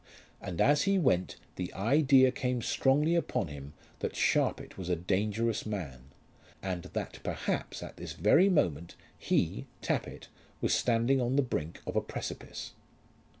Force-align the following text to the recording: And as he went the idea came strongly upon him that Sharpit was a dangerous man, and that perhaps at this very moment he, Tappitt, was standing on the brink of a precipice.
And 0.41 0.59
as 0.59 0.85
he 0.89 0.97
went 0.97 1.35
the 1.57 1.71
idea 1.75 2.31
came 2.31 2.63
strongly 2.63 3.13
upon 3.13 3.49
him 3.49 3.73
that 3.99 4.15
Sharpit 4.15 4.75
was 4.75 4.89
a 4.89 4.95
dangerous 4.95 5.63
man, 5.63 6.05
and 6.59 6.85
that 6.93 7.19
perhaps 7.21 7.83
at 7.83 7.97
this 7.97 8.13
very 8.13 8.49
moment 8.49 8.95
he, 9.15 9.67
Tappitt, 9.83 10.27
was 10.59 10.73
standing 10.73 11.21
on 11.21 11.35
the 11.35 11.43
brink 11.43 11.81
of 11.85 11.95
a 11.95 12.01
precipice. 12.01 12.73